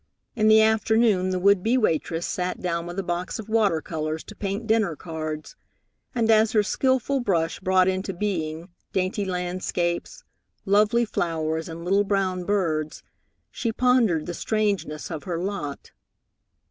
[0.35, 4.23] In the afternoon the would be waitress sat down with a box of water colors
[4.23, 5.55] to paint dinner cards,
[6.15, 10.23] and as her skilful brush brought into being dainty landscapes,
[10.65, 13.03] lovely flowers, and little brown birds,
[13.51, 15.91] she pondered the strangeness of her lot.